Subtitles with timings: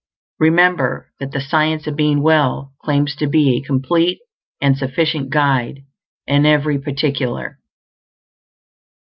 [0.39, 4.17] Remember that the SCIENCE OF BEING WELL claims to be a complete
[4.59, 5.81] and sufficient guide
[6.25, 7.59] in every particular.